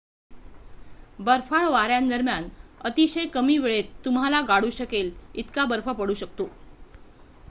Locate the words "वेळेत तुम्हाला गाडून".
3.57-4.69